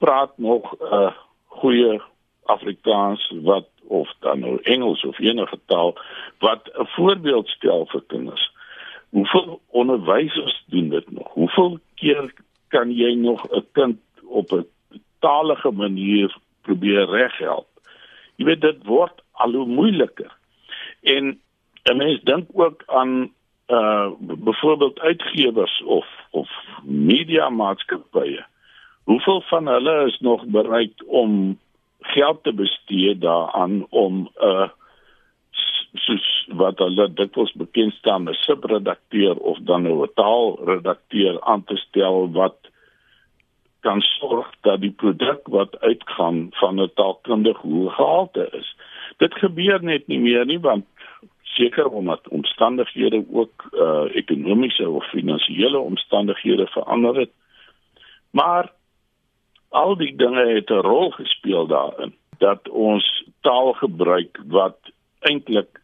praat 0.03 0.33
nog 0.37 0.63
'n 0.79 0.93
uh, 0.93 1.11
goeie 1.45 2.01
Afrikaans 2.43 3.33
wat 3.41 3.67
of 3.87 4.09
dan 4.19 4.39
nou 4.39 4.59
Engels 4.61 5.03
of 5.05 5.19
enige 5.19 5.59
taal 5.65 5.97
wat 6.39 6.61
'n 6.73 6.87
voorbeeld 6.95 7.47
stel 7.47 7.85
vir 7.85 8.03
kinders. 8.07 8.51
Hoeveel 9.09 9.61
onderwysers 9.67 10.63
doen 10.67 10.89
dit 10.89 11.11
nog? 11.11 11.27
Hoeveel 11.33 11.79
keer 11.95 12.33
kan 12.67 12.95
jy 12.95 13.13
nog 13.13 13.41
'n 13.49 13.65
kind 13.71 13.99
op 14.23 14.51
'n 14.51 14.67
talige 15.19 15.71
manier 15.71 16.37
probeer 16.61 17.05
reghelp? 17.09 17.67
Jy 18.35 18.45
weet 18.45 18.61
dit 18.61 18.85
word 18.85 19.21
al 19.31 19.51
hoe 19.51 19.67
moeiliker. 19.67 20.31
En 21.01 21.41
'n 21.83 21.97
mens 21.97 22.21
dink 22.23 22.49
ook 22.53 22.83
aan 22.85 23.33
uh 23.67 24.09
byvoorbeeld 24.19 24.99
uitgewers 24.99 25.83
of 25.83 26.07
of 26.31 26.49
media 26.83 27.49
maatskappye 27.49 28.45
Hoeveel 29.11 29.41
van 29.41 29.67
hulle 29.67 30.05
is 30.05 30.19
nog 30.19 30.45
bereid 30.45 31.03
om 31.05 31.59
geld 31.99 32.43
te 32.43 32.53
bestee 32.53 33.17
daaraan 33.17 33.85
om 33.89 34.29
'n 34.39 34.45
uh, 34.45 34.69
soos 35.93 36.47
wat 36.47 36.77
hulle 36.77 37.13
dikwels 37.13 37.51
bekend 37.53 37.93
staan 37.93 38.27
as 38.27 38.43
subredakteur 38.43 39.35
of 39.35 39.57
dan 39.61 39.83
'n 39.87 40.09
taalredakteur 40.13 41.41
aan 41.41 41.63
te 41.63 41.77
stel 41.77 42.31
wat 42.31 42.57
kan 43.79 44.01
sorg 44.01 44.47
dat 44.61 44.81
die 44.81 44.91
produk 44.91 45.47
wat 45.47 45.79
uitgaan 45.79 46.47
van 46.49 46.81
'n 46.81 46.91
taalkundige 46.93 47.67
hoë 47.67 47.89
gehalte 47.89 48.49
is. 48.51 48.75
Dit 49.17 49.33
gebeur 49.33 49.83
net 49.83 50.07
nie 50.07 50.19
meer 50.19 50.45
nie 50.45 50.59
want 50.59 50.85
seker 51.43 51.87
omdat 51.89 52.27
omstandighede 52.27 53.25
ook 53.31 53.69
uh 53.73 54.15
ekonomiese 54.15 54.89
of 54.89 55.09
finansiële 55.09 55.79
omstandighede 55.79 56.67
verander 56.67 57.15
het. 57.15 57.31
Maar 58.31 58.71
al 59.71 59.95
die 59.97 60.15
dinge 60.15 60.45
het 60.55 60.69
'n 60.69 60.83
rol 60.87 61.11
gespeel 61.11 61.67
daarin 61.67 62.13
dat 62.37 62.69
ons 62.69 63.23
taal 63.41 63.73
gebruik 63.73 64.39
wat 64.47 64.77
eintlik 65.19 65.81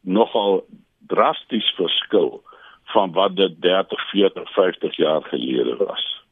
nogal 0.00 0.64
drasties 1.06 1.70
verskil 1.76 2.42
van 2.84 3.12
wat 3.12 3.36
dit 3.36 3.60
30, 3.60 4.10
40, 4.10 4.52
50 4.52 4.96
jaar 4.96 5.22
gelede 5.22 5.76
was. 5.76 6.22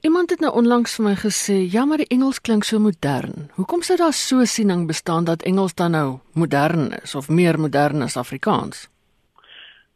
Iemand 0.00 0.30
het 0.30 0.40
nou 0.40 0.52
onlangs 0.54 0.94
vir 0.94 1.04
my 1.04 1.14
gesê, 1.14 1.56
"Ja, 1.72 1.84
maar 1.84 1.96
die 1.96 2.06
Engels 2.06 2.40
klink 2.40 2.64
so 2.64 2.78
modern. 2.78 3.50
Hoekom 3.54 3.82
sou 3.82 3.98
daar 3.98 4.12
so 4.12 4.44
siening 4.44 4.86
bestaan 4.86 5.24
dat 5.24 5.42
Engels 5.42 5.74
dan 5.74 5.90
nou 5.90 6.18
modern 6.32 6.92
is 7.02 7.14
of 7.14 7.28
meer 7.28 7.60
modern 7.60 8.02
as 8.02 8.16
Afrikaans?" 8.16 8.88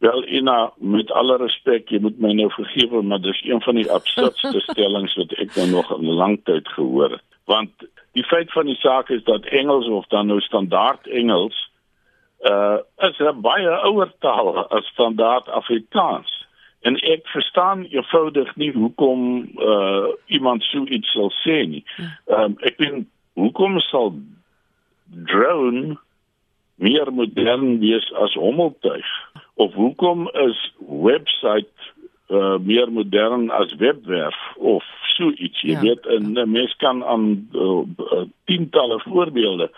Wel, 0.02 0.28
Ina, 0.28 0.72
met 0.76 1.10
alle 1.10 1.36
respek, 1.36 1.90
jy 1.94 2.00
moet 2.02 2.16
my 2.18 2.32
nou 2.34 2.48
vergewe, 2.50 3.04
maar 3.06 3.20
dis 3.22 3.38
een 3.46 3.60
van 3.62 3.76
die 3.78 3.86
absurdste 3.86 4.60
stellings 4.72 5.12
wat 5.14 5.34
ek 5.38 5.52
nou 5.54 5.66
nog 5.70 5.92
in 5.94 6.08
lang 6.18 6.40
tyd 6.48 6.66
gehoor 6.74 7.14
het. 7.14 7.36
Want 7.46 7.84
die 8.18 8.24
feit 8.26 8.50
van 8.50 8.66
die 8.66 8.74
saak 8.82 9.12
is 9.14 9.22
dat 9.28 9.46
Engels 9.54 9.86
of 9.86 10.08
dan 10.10 10.26
nou 10.26 10.40
standaard 10.42 11.06
Engels 11.06 11.60
uh 12.50 12.82
is 13.06 13.18
'n 13.22 13.40
baie 13.46 13.70
ouer 13.86 14.10
taal 14.18 14.66
as 14.74 14.90
standaard 14.90 15.48
Afrikaans. 15.48 16.46
En 16.80 16.98
ek 16.98 17.26
verstaan 17.30 17.84
eenvoudig 17.84 18.56
nie 18.56 18.72
hoekom 18.72 19.46
uh 19.54 20.10
iemand 20.26 20.62
so 20.62 20.82
iets 20.84 21.12
sal 21.12 21.30
sê 21.46 21.62
nie. 21.66 21.84
Ehm 22.26 22.42
um, 22.42 22.56
ek 22.60 22.76
bin 22.76 23.06
hoekom 23.38 23.78
sal 23.80 24.14
drone 25.30 25.96
meer 26.74 27.12
modern 27.12 27.78
wees 27.78 28.12
as 28.12 28.34
hommeltuig? 28.34 29.06
Of 29.54 29.72
hoekom 29.74 30.28
is 30.28 30.58
webwerf 30.78 31.66
uh, 32.28 32.58
meer 32.58 32.92
modern 32.92 33.50
as 33.50 33.74
webwerf 33.76 34.36
of 34.56 34.84
so 35.16 35.30
iets? 35.30 35.60
Jy 35.60 35.76
ja. 35.76 35.80
weet 35.80 36.06
'n 36.06 36.50
mens 36.50 36.76
kan 36.76 37.04
aan 37.04 37.48
uh, 37.52 38.24
tientalle 38.44 39.00
voorbeelde 39.00 39.70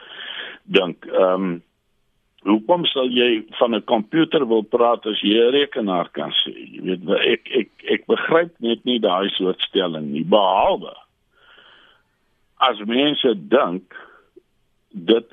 dink. 0.62 1.04
Ehm 1.04 1.43
um, 1.43 1.62
hoekom 2.45 2.85
sal 2.85 3.09
jy 3.09 3.45
van 3.59 3.75
'n 3.75 3.85
komputer 3.85 4.47
wil 4.47 4.62
praat 4.62 5.07
as 5.07 5.21
jy 5.21 5.35
'n 5.35 5.50
rekenaar 5.50 6.09
kan 6.11 6.31
sê? 6.31 6.52
Jy 6.52 6.81
weet 6.83 7.09
ek 7.09 7.49
ek 7.50 7.71
ek 7.85 8.07
begryp 8.07 8.52
net 8.59 8.85
nie 8.85 9.00
daai 9.00 9.28
soort 9.28 9.61
stelling 9.61 10.12
nie. 10.12 10.25
Behalwe 10.25 10.95
as 12.57 12.78
mense 12.87 13.35
dink 13.49 13.95
dit 14.90 15.28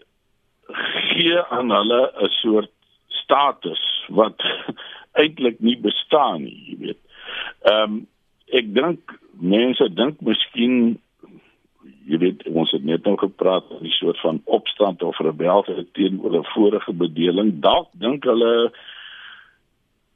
gee 1.12 1.40
aan 1.50 1.72
hulle 1.72 2.02
'n 2.26 2.30
soort 2.42 2.72
status 3.08 3.84
wat 4.10 4.42
eintlik 5.22 5.60
nie 5.60 5.78
bestaan 5.78 6.44
nie, 6.44 6.58
jy 6.70 6.78
weet. 6.88 7.02
Ehm 7.70 7.84
um, 7.84 8.02
ek 8.52 8.74
dink 8.76 9.14
mense 9.40 9.86
dink 9.96 10.20
miskien 10.28 11.00
jy 12.10 12.18
weet 12.20 12.44
ons 12.52 12.72
het 12.76 12.84
net 12.84 13.06
nou 13.08 13.16
gepraat 13.18 13.70
oor 13.72 13.84
'n 13.84 13.94
soort 13.96 14.20
van 14.20 14.42
opstand 14.46 15.04
of 15.04 15.20
rebellie 15.20 15.88
teenoor 15.94 16.36
'n 16.40 16.52
vorige 16.56 16.94
bedeling. 16.94 17.60
Dalk 17.62 17.90
dink 17.94 18.24
hulle 18.24 18.72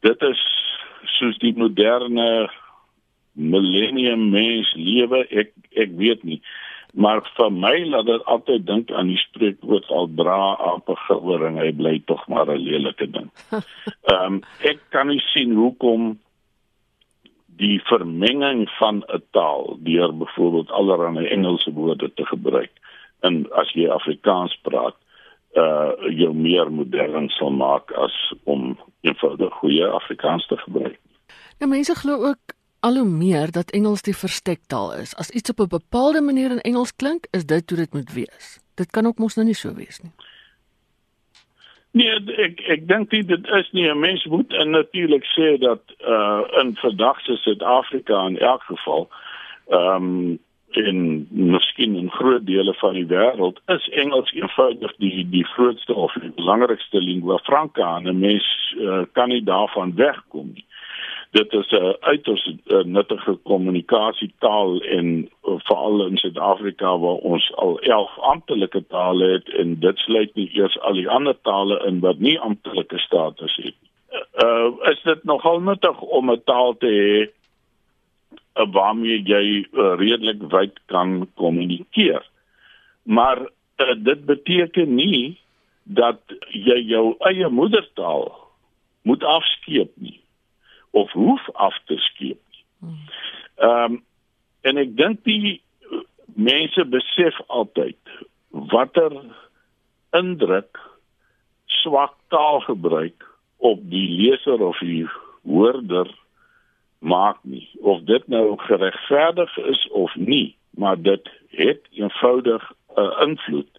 dit 0.01 0.21
is 0.21 0.41
soos 1.17 1.37
die 1.37 1.53
moderne 1.55 2.49
millennium 3.33 4.29
mens 4.29 4.73
lewe. 4.75 5.25
Ek 5.29 5.53
ek 5.75 5.91
weet 5.95 6.23
nie 6.23 6.41
maar 6.95 7.21
vir 7.35 7.51
my 7.51 7.75
laat 7.91 8.07
dit 8.07 8.27
altyd 8.31 8.65
dink 8.65 8.91
aan 8.91 9.09
die 9.11 9.19
spreekwoord 9.19 9.89
al 9.91 10.07
dra 10.15 10.53
op 10.73 10.89
'n 10.89 11.01
gewering 11.07 11.57
hy 11.59 11.71
bly 11.71 11.95
tog 12.05 12.27
maar 12.27 12.47
'n 12.47 12.63
lelike 12.67 13.09
ding. 13.11 13.29
Ehm 14.11 14.25
um, 14.25 14.43
ek 14.63 14.79
kan 14.89 15.07
nie 15.07 15.23
sien 15.33 15.55
hoekom 15.55 16.19
die 17.57 17.81
vermenging 17.83 18.69
van 18.79 19.03
'n 19.07 19.23
taal 19.31 19.77
deur 19.79 20.17
byvoorbeeld 20.17 20.71
allerlei 20.71 21.27
Engelse 21.27 21.71
woorde 21.73 22.13
te 22.13 22.25
gebruik 22.25 22.71
en 23.21 23.45
as 23.51 23.71
jy 23.73 23.89
Afrikaans 23.89 24.55
praat 24.61 24.95
uh 25.55 25.91
jou 26.11 26.33
meer 26.33 26.71
modern 26.71 27.29
sal 27.29 27.51
maak 27.51 27.91
as 27.91 28.15
om 28.43 28.77
eenvoudig 29.01 29.53
goeie 29.53 29.87
Afrikaans 29.87 30.47
te 30.47 30.57
gebruik. 30.57 30.99
Nou 31.59 31.69
mense 31.71 31.95
glo 31.95 32.27
ook 32.29 32.55
al 32.85 32.97
hoe 32.99 33.09
meer 33.09 33.51
dat 33.51 33.71
Engels 33.71 34.01
die 34.05 34.17
verstektaal 34.17 34.93
is. 34.93 35.15
As 35.21 35.29
iets 35.29 35.49
op 35.49 35.59
'n 35.59 35.77
bepaalde 35.79 36.21
manier 36.21 36.51
in 36.51 36.61
Engels 36.69 36.95
klink, 36.95 37.27
is 37.31 37.45
dit 37.45 37.69
hoe 37.69 37.79
dit 37.79 37.93
moet 37.93 38.13
wees. 38.13 38.59
Dit 38.75 38.89
kan 38.91 39.05
ook 39.05 39.17
mos 39.17 39.35
nou 39.35 39.47
nie 39.47 39.59
so 39.63 39.73
wees 39.73 39.99
nie. 40.03 40.11
Nee, 41.91 42.15
ek 42.47 42.59
ek 42.59 42.87
dink 42.87 43.09
dit 43.09 43.47
is 43.59 43.71
nie 43.71 43.87
'n 43.89 43.99
mens 43.99 44.25
moet 44.25 44.53
en 44.53 44.69
natuurlik 44.69 45.25
sê 45.37 45.57
dat 45.57 45.81
uh 45.99 46.41
in 46.61 46.75
vandag 46.75 47.21
se 47.21 47.35
Suid-Afrika 47.35 48.25
in 48.27 48.37
elk 48.37 48.63
geval 48.63 49.09
ehm 49.67 49.95
um, 49.95 50.39
in 50.75 51.27
miskien 51.29 51.95
in 51.95 52.11
groot 52.11 52.45
dele 52.45 52.73
van 52.73 52.93
die 52.93 53.05
wêreld 53.05 53.59
is 53.65 53.89
Engels 53.89 54.31
eenvoudig 54.33 54.95
die 54.97 55.29
die 55.29 55.45
grootste 55.45 55.93
of 55.93 56.13
die 56.13 56.31
belangrikste 56.35 57.01
lingua 57.01 57.37
franca 57.37 57.95
en 57.95 58.07
'n 58.07 58.19
mens 58.19 58.75
uh, 58.77 59.01
kan 59.11 59.29
nie 59.29 59.43
daarvan 59.43 59.95
wegkom 59.95 60.51
nie 60.53 60.64
dit 61.35 61.53
is 61.53 61.69
'n 61.71 61.95
uiters 61.99 62.43
uh, 62.65 62.83
nuttige 62.83 63.33
kommunikasietaal 63.43 64.79
en 64.81 65.07
uh, 65.43 65.53
veral 65.57 66.05
in 66.05 66.17
Suid-Afrika 66.17 66.97
waar 66.97 67.19
ons 67.31 67.53
al 67.55 67.79
11 67.79 68.19
amptelike 68.19 68.83
tale 68.87 69.25
het 69.31 69.49
en 69.49 69.79
dit 69.79 69.97
sluit 69.97 70.35
nie 70.35 70.49
eers 70.53 70.79
al 70.79 70.93
die 70.93 71.09
ander 71.09 71.35
tale 71.41 71.81
in 71.87 71.99
wat 71.99 72.19
nie 72.19 72.39
amptelike 72.39 72.97
status 72.97 73.55
het. 73.55 73.75
Uh 74.43 74.71
is 74.91 75.01
dit 75.03 75.23
nogal 75.23 75.59
nuttig 75.59 76.01
om 76.01 76.31
'n 76.31 76.41
taal 76.43 76.77
te 76.77 76.87
hê 76.87 77.17
uh, 77.23 78.71
waarmee 78.71 79.21
jy 79.23 79.67
uh, 79.71 79.93
redelik 79.99 80.41
wyd 80.51 80.79
kan 80.85 81.27
kommunikeer. 81.33 82.23
Maar 83.03 83.39
uh, 83.41 83.95
dit 83.97 84.25
beteken 84.25 84.95
nie 84.95 85.37
dat 85.83 86.21
jy 86.49 86.79
jou 86.79 87.15
eie 87.19 87.49
moedertaal 87.49 88.31
moet 89.01 89.23
afskeep 89.23 89.91
nie 89.95 90.23
of 90.95 91.11
hoef 91.11 91.49
af 91.53 91.75
te 91.85 91.97
skeep. 91.97 92.41
Ehm 93.55 93.93
um, 93.93 94.03
en 94.65 94.79
ek 94.81 94.95
dink 94.97 95.19
die 95.27 95.61
mense 96.35 96.83
besef 96.89 97.37
altyd 97.53 98.13
watter 98.71 99.13
indruk 100.17 100.79
swak 101.81 102.15
taalgebruik 102.33 103.25
op 103.57 103.83
die 103.91 104.07
leser 104.09 104.63
of 104.65 104.79
die 104.81 105.05
hoorder 105.45 106.09
maak 106.99 107.37
nie 107.43 107.67
of 107.81 108.01
dit 108.09 108.27
nou 108.31 108.55
geregverdig 108.65 109.57
is 109.71 109.87
of 109.91 110.15
nie 110.15 110.55
maar 110.75 110.97
dit 111.01 111.29
het 111.59 111.81
eenvoudig 111.91 112.63
'n 112.71 113.01
uh, 113.01 113.27
invloed 113.27 113.71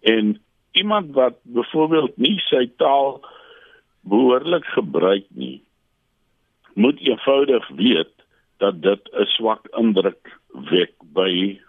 en 0.00 0.40
iemand 0.72 1.12
wat 1.14 1.36
byvoorbeeld 1.42 2.16
nie 2.16 2.38
sy 2.38 2.70
taal 2.76 3.20
behoorlik 4.00 4.64
gebruik 4.64 5.26
nie 5.28 5.60
moet 6.74 7.00
eenvoudig 7.00 7.68
weet 7.68 8.14
dat 8.58 8.82
dit 8.82 9.02
'n 9.12 9.24
swak 9.24 9.66
indruk 9.76 10.38
wek 10.70 10.92
by 11.12 11.60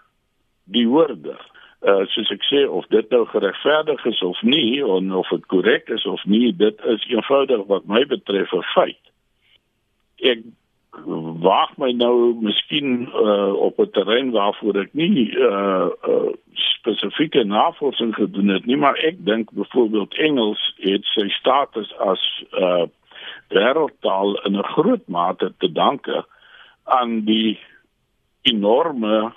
die 0.63 0.87
hoorder. 0.87 1.39
Uh 1.81 2.05
soos 2.05 2.29
ek 2.29 2.43
sê 2.45 2.67
of 2.69 2.85
dit 2.87 3.09
nou 3.09 3.25
geregverdig 3.25 4.05
is 4.05 4.21
of 4.21 4.41
nie 4.41 4.85
of 4.85 5.03
of 5.11 5.29
dit 5.29 5.45
korrek 5.45 5.89
is 5.89 6.05
of 6.05 6.25
nie, 6.25 6.55
dit 6.55 6.85
is 6.85 7.07
eenvoudig 7.09 7.65
wat 7.65 7.85
my 7.85 8.05
betref 8.05 8.53
'n 8.53 8.67
feit. 8.73 9.03
Ek 10.21 10.43
waag 11.41 11.77
my 11.77 11.91
nou 11.91 12.35
miskien 12.41 13.09
uh 13.09 13.53
op 13.53 13.79
'n 13.79 13.89
terrein 13.91 14.31
waarvoor 14.31 14.75
ek 14.81 14.93
nie 14.93 15.31
uh, 15.31 15.89
uh 16.07 16.31
spesifieke 16.53 17.43
navorsing 17.43 18.15
gedoen 18.15 18.47
het 18.47 18.65
nie, 18.65 18.77
maar 18.77 18.97
ek 18.97 19.25
dink 19.25 19.51
byvoorbeeld 19.51 20.13
Engels 20.17 20.73
het 20.77 21.05
sy 21.05 21.29
status 21.29 21.93
as 21.97 22.43
uh 22.51 22.85
wêreldtaal 23.51 24.35
in 24.45 24.57
'n 24.57 24.71
groot 24.75 25.07
mate 25.07 25.53
te 25.57 25.71
danke 25.71 26.25
aan 26.83 27.21
die 27.25 27.59
enorme 28.41 29.31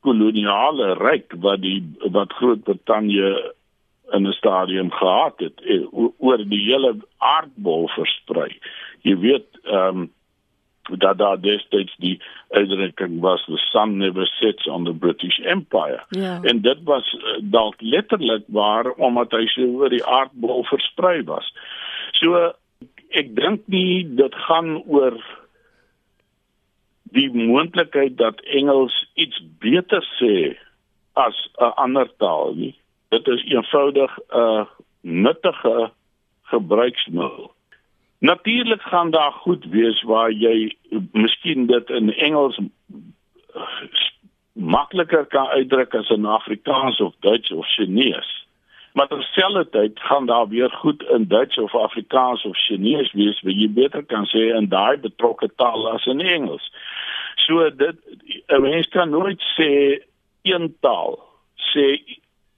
koloniale 0.00 0.94
ryk 0.94 1.34
wat 1.44 1.60
die 1.60 1.82
wat 2.12 2.32
Groot-Brittanje 2.32 3.52
in 4.12 4.26
'n 4.26 4.32
stadium 4.32 4.90
gehad 4.90 5.38
het 5.38 5.60
eh, 5.60 5.86
oor 6.18 6.38
die 6.38 6.64
hele 6.64 6.96
aardbol 7.18 7.88
versprei. 7.88 8.58
Jy 9.02 9.16
weet 9.18 9.48
ehm 9.64 9.98
um, 9.98 10.14
dat 10.86 11.18
daar 11.18 11.40
destyds 11.40 11.96
die 11.98 12.20
uitdrukking 12.50 13.20
was 13.20 13.44
the 13.44 13.56
sun 13.56 13.96
never 13.96 14.26
sets 14.26 14.66
on 14.66 14.84
the 14.84 14.92
British 14.92 15.38
Empire. 15.38 16.04
Ja. 16.08 16.38
En 16.42 16.60
dit 16.60 16.78
was 16.84 17.14
uh, 17.14 17.36
dalk 17.40 17.74
letterlik 17.78 18.44
waar 18.46 18.90
omdat 18.90 19.30
hy 19.30 19.46
so 19.46 19.62
oor 19.62 19.88
die 19.88 20.04
aardbol 20.04 20.64
versprei 20.64 21.24
was. 21.24 21.52
So 22.10 22.52
ek 23.16 23.32
dink 23.36 23.66
nie 23.72 24.04
dit 24.18 24.34
gaan 24.46 24.76
oor 24.84 25.16
die 27.16 27.28
moontlikheid 27.32 28.16
dat 28.20 28.40
Engels 28.60 28.94
iets 29.14 29.40
beter 29.62 30.04
sê 30.18 30.56
as 31.16 31.36
'n 31.58 31.72
ander 31.84 32.08
taal 32.18 32.54
nie. 32.54 32.74
Dit 33.10 33.28
is 33.28 33.44
eenvoudig 33.44 34.18
'n 34.32 34.66
nuttige 35.00 35.90
gebruiksmiddel. 36.42 37.52
Natuurlik 38.18 38.82
gaan 38.82 39.10
daar 39.10 39.32
goed 39.32 39.64
wees 39.64 40.02
waar 40.02 40.30
jy 40.30 40.76
miskien 41.12 41.66
dit 41.66 41.90
in 41.90 42.12
Engels 42.14 42.58
makliker 44.52 45.26
kan 45.26 45.46
uitdruk 45.46 45.94
as 45.94 46.08
in 46.10 46.24
Afrikaans 46.24 47.00
of 47.00 47.14
Duits 47.20 47.50
of 47.50 47.66
Chinese. 47.66 48.45
Maar 48.96 49.08
terselfdertyd 49.08 50.00
gaan 50.00 50.26
daar 50.26 50.48
weer 50.48 50.70
goed 50.70 51.02
in 51.02 51.28
Duits 51.28 51.58
of 51.58 51.74
Afrikaans 51.74 52.44
of 52.44 52.56
Chinees 52.56 53.12
wees 53.12 53.40
wat 53.44 53.58
jy 53.60 53.68
beter 53.68 54.04
kan 54.08 54.24
sê 54.30 54.46
in 54.56 54.70
daai 54.72 54.96
betrokke 55.02 55.50
taal 55.60 55.84
as 55.90 56.06
in 56.08 56.22
Engels. 56.24 56.70
So 57.44 57.68
dit 57.70 57.96
'n 58.48 58.62
mens 58.62 58.88
kan 58.88 59.10
nooit 59.10 59.42
sê 59.58 60.00
een 60.42 60.72
taal 60.80 61.20
sê 61.74 62.00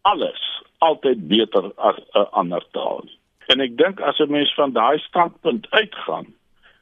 alles 0.02 0.62
altyd 0.78 1.26
beter 1.28 1.72
as 1.76 1.98
'n 2.14 2.30
ander 2.30 2.64
taal. 2.70 3.04
En 3.46 3.60
ek 3.60 3.76
dink 3.76 4.00
as 4.00 4.18
'n 4.20 4.30
mens 4.30 4.54
van 4.54 4.72
daai 4.72 4.98
standpunt 4.98 5.66
uitgaan, 5.70 6.26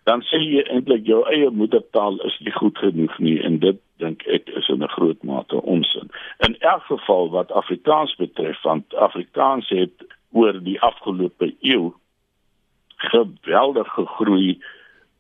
dan 0.04 0.22
sê 0.22 0.36
jy 0.36 0.62
eintlik 0.68 1.06
jou 1.06 1.24
eie 1.32 1.50
moedertaal 1.50 2.20
is 2.20 2.38
nie 2.38 2.52
goed 2.52 2.78
genoeg 2.78 3.18
nie 3.18 3.42
en 3.42 3.58
dit 3.58 3.80
dink 3.96 4.22
ek 4.26 4.48
is 4.48 4.68
in 4.68 4.82
'n 4.82 4.88
groot 4.88 5.22
mate 5.22 5.62
onsin. 5.62 6.10
In 6.38 6.58
elk 6.58 6.82
geval 6.82 7.30
wat 7.30 7.52
Afrikaans 7.52 8.16
betref, 8.16 8.62
want 8.62 8.94
Afrikaans 8.94 9.68
het 9.68 10.06
oor 10.32 10.62
die 10.62 10.80
afgelope 10.80 11.54
eeu 11.60 11.92
geweldig 12.96 13.88
gegroei 13.92 14.58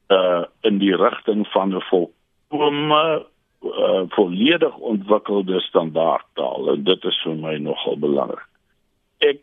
uh 0.08 0.44
in 0.60 0.78
die 0.78 0.96
rigting 0.96 1.46
van 1.48 1.74
'n 1.74 1.80
volkome 1.80 3.26
uh, 3.62 4.02
volledig 4.08 4.76
ontwikkelde 4.76 5.60
standaardtaal 5.60 6.68
en 6.68 6.84
dit 6.84 7.04
is 7.04 7.22
vir 7.22 7.34
my 7.34 7.56
nogal 7.56 7.98
belangrik. 7.98 8.48
Ek 9.18 9.42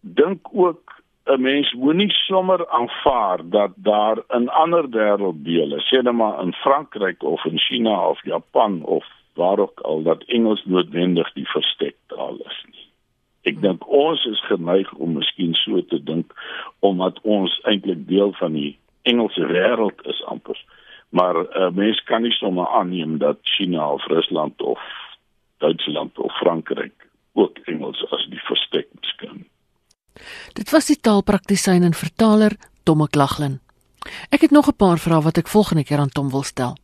dink 0.00 0.48
ook 0.52 1.01
'n 1.24 1.40
mens 1.40 1.72
moenie 1.72 2.10
sommer 2.10 2.68
aanvaar 2.68 3.40
dat 3.44 3.72
daar 3.76 4.18
in 4.28 4.48
ander 4.48 4.84
wêrelddele, 4.90 5.78
sê 5.80 6.02
net 6.02 6.14
maar 6.14 6.42
in 6.42 6.52
Frankryk 6.52 7.22
of 7.22 7.44
in 7.44 7.58
China 7.58 8.08
of 8.08 8.24
Japan 8.24 8.82
of 8.82 9.06
waar 9.34 9.58
ook 9.58 9.80
al 9.80 10.02
dat 10.02 10.24
Engels 10.24 10.64
noodwendig 10.64 11.32
die 11.32 11.48
verstektaal 11.48 12.36
is 12.36 12.64
nie. 12.70 12.86
Ek 13.42 13.60
dink 13.60 13.86
ons 13.86 14.24
is 14.24 14.40
geneig 14.46 14.92
om 14.92 15.16
miskien 15.18 15.54
so 15.54 15.80
te 15.82 16.02
dink 16.02 16.34
omdat 16.80 17.20
ons 17.22 17.60
eintlik 17.62 18.06
deel 18.08 18.32
van 18.32 18.52
die 18.52 18.78
Engelse 19.02 19.46
wêreld 19.46 20.06
is 20.06 20.24
amper. 20.24 20.58
Maar 21.08 21.36
'n 21.36 21.62
uh, 21.62 21.70
mens 21.70 22.02
kan 22.04 22.22
nie 22.22 22.32
sommer 22.32 22.66
aanneem 22.66 23.18
dat 23.18 23.38
China 23.42 23.92
of 23.92 24.06
Rusland 24.06 24.62
of 24.62 24.80
Duitsland 25.58 26.18
of 26.18 26.32
Frankryk 26.38 27.08
ook 27.32 27.58
Engels 27.58 28.10
as 28.10 28.26
die 28.30 28.42
verstek. 28.42 28.88
Dit 30.52 30.70
was 30.70 30.86
die 30.86 31.00
taalpraktisyn 31.00 31.82
en 31.82 31.94
vertaler 31.94 32.56
Tomme 32.82 33.08
Klaglin. 33.08 33.60
Ek 34.30 34.40
het 34.40 34.50
nog 34.50 34.68
'n 34.68 34.76
paar 34.76 34.98
vrae 34.98 35.22
wat 35.22 35.38
ek 35.38 35.48
volgende 35.48 35.84
keer 35.84 35.98
aan 35.98 36.08
Tom 36.08 36.30
wil 36.30 36.42
stel. 36.42 36.76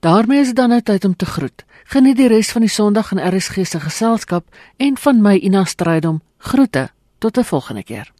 daarmee 0.00 0.40
is 0.40 0.46
dit 0.46 0.56
dan 0.56 0.68
nou 0.68 0.82
tyd 0.82 1.04
om 1.04 1.16
te 1.16 1.26
groet. 1.26 1.64
Geniet 1.84 2.16
die 2.16 2.28
res 2.28 2.52
van 2.52 2.60
die 2.60 2.70
Sondag 2.70 3.12
in 3.12 3.36
RSG 3.36 3.66
se 3.66 3.80
geselskap 3.80 4.44
en 4.76 4.96
van 4.98 5.22
my 5.22 5.36
Ina 5.36 5.64
Strydom. 5.64 6.22
Groete 6.38 6.90
tot 7.18 7.38
'n 7.38 7.44
volgende 7.44 7.82
keer. 7.82 8.12